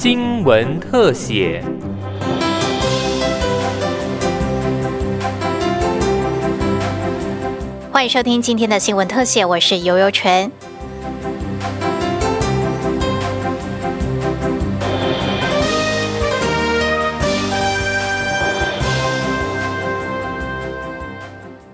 [0.00, 1.60] 新闻特写。
[7.90, 10.52] 欢迎收听今天的新闻特写，我是悠悠纯。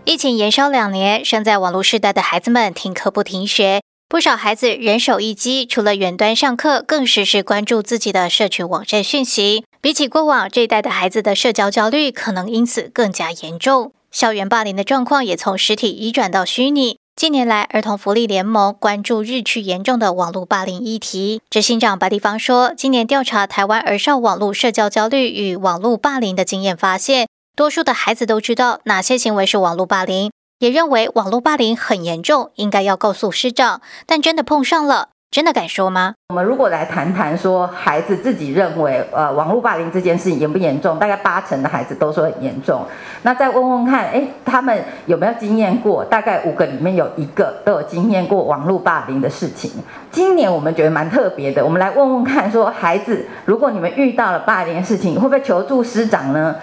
[0.07, 9.65] 疫情延烧两年，生在网络时代的孩子们停课不停学，不少孩子人手一机，除了远端上课，更时时关注自己的社群网站讯息。
[9.81, 13.93] 比起过往，这一代的孩子的社交焦虑可能因此更加严重。
[14.13, 16.99] 校园霸凌的状况也从实体移转到虚拟。
[17.17, 21.43] 近年来，儿童福利联盟关注日趋严重的网络霸凌议题。
[21.51, 27.27] 执行长白立方说，今年调查台湾儿少网络社交焦虑与网络霸凌的经验发现。
[27.57, 33.81] 多数的孩子都知道哪些行为是网络霸凌，也认为网络霸凌很严重，应该要告诉师长。
[34.07, 36.15] 但真的碰上了，真的敢说吗？
[36.29, 40.99] 我们如果来谈谈说，孩子自己认为，呃，网络霸凌这件事情严不严重？
[40.99, 42.83] 大概八成的孩子都说很严重。
[43.23, 46.05] 那再问问看，哎，他们有没有经验过？
[46.05, 49.71] 大概五个里面有一个都有经验过网络霸凌的事情。
[50.11, 56.55] 今年我们觉得蛮特别的，我们来问问看，说孩子，如果你们遇到了霸凌的事情，会不会求助师长呢？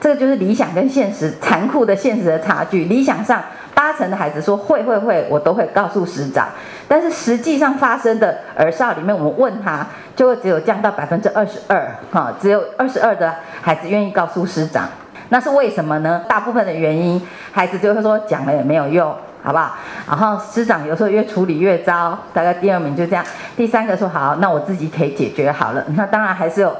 [0.00, 2.84] 这个就是理想跟现实残酷的现实的差距。
[2.84, 3.42] 理想上，
[3.74, 6.48] 八成的孩子说会会会，我都会告诉师长。
[6.86, 14.88] 但是实际上发生的儿少里面，我们问他，就会只有降到百分之二十二，哈，只有二十二的孩子愿意告诉师长。
[15.30, 16.22] 那是为什么呢？
[16.28, 19.12] 大部分的原因，孩子就会说讲了也没有用，
[19.46, 19.76] 好不好？
[20.08, 23.24] 然后师长有时候越处理越糟，大概第二名就这样。
[23.56, 25.84] 第三个说好，那我自己可以解决好了。
[25.90, 26.76] 那当然还是有。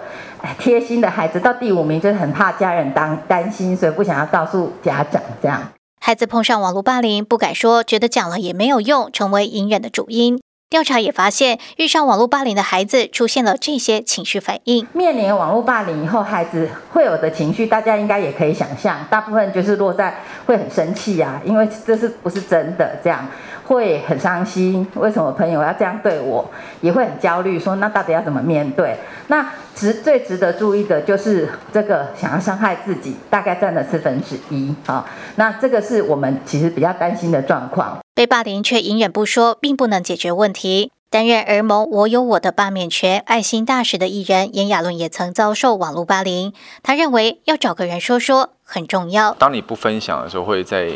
[0.58, 5.20] 贴心的孩子到第五名，就是很怕家人当担心，所以不想要告诉家长。
[5.42, 5.61] 这样，
[6.00, 10.39] 孩子碰上网络霸凌，不敢说，觉得讲了也没有用，成为隐忍的主因。
[10.69, 14.84] 调查也发现，遇上网络霸凌的孩子出现了这些情绪反应。
[14.92, 22.98] 面临网络霸凌以后，孩子会有的情绪，大家应该也可以想象，大部分就是落在会很生气啊，因为这是不是真的？
[23.05, 23.24] 这样
[23.67, 26.49] 会很伤心，为什么朋友要这样对我？
[26.81, 28.97] 也会很焦虑，说那到底要怎么面对？
[29.27, 35.05] 那值最值得注意的就是这个想要伤害自己，大概占了四分之一啊。
[35.35, 37.99] 那这个是我们其实比较担心的状况。
[38.15, 40.93] 被霸凌却隐忍不说，并不能解决问题。
[41.09, 46.53] 担任儿盟“我有我的罢免权”爱心大使的艺人严亚伦也曾遭受网络霸凌。
[46.83, 49.33] 他认为要找个人说说很重要。
[49.39, 50.91] 当你不分享的时候，会在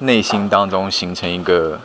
[0.00, 1.78] 内心当中形成一个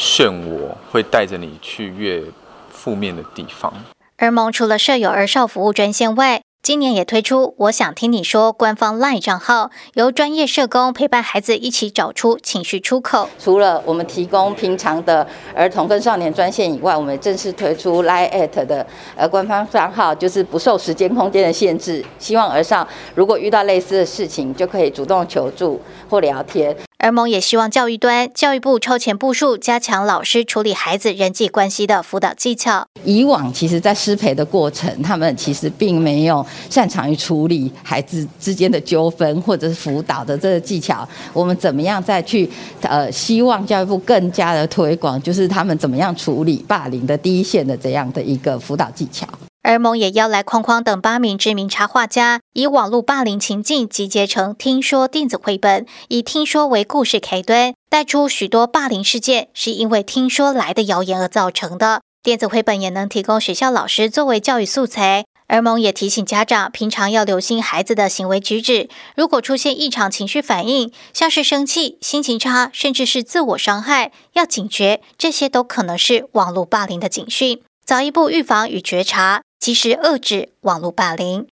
[0.00, 2.22] 漩涡，会带着你去越
[2.70, 3.70] 负面的地方。
[4.16, 13.28] 儿盟除了设有儿少服务专线外，今年也推出“我想听你说”官方 LINE 账号，由专业社工陪伴孩子一起找出情绪出口。
[13.38, 18.86] 除了我们提供平常的儿童跟少年专线以外，我们正式推出 LINE@ 的
[19.16, 25.78] 呃官方账号，就是不受时间空间的限制，希望儿少如果遇到类似的事情，就可以主动求助
[26.08, 26.74] 或聊天。
[27.02, 32.86] 而盟也希望教育端教育部超前部署，加强老师处理孩子人际关系的辅导技巧。
[33.04, 41.08] 以往其实，在师培的过程，他们其实并没有擅长于处理孩子之间的纠纷或者是辅导的这个技巧。
[41.32, 42.48] 我们怎么样再去
[42.82, 49.26] 呃，希望教育部更加的推广，就是他们怎么样处理霸凌的第一线的这样的一个辅导技巧。
[49.62, 62.02] 而盟也邀来框框等八名知名插画家，以网络霸凌情境集结成《听说》电子绘本，以听说为故事开端，带出许多霸凌事件是因为听说来的谣言而造成的。
[62.22, 65.24] 电子绘本也能提供学校老师作为教育素材。
[65.46, 79.42] 而盟也提醒家长，平常要留心孩子的行为举止，如果出现异常情绪反应，像是生气、心情差，甚至是自我伤害，要警觉，这些都可能是网络霸凌的警讯，早一步预防与觉察。
[79.60, 81.46] 及时遏制网络霸凌。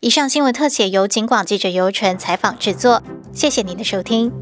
[0.00, 4.32] 以上新闻特写由警广记者尤纯采访制作，谢谢您的收听。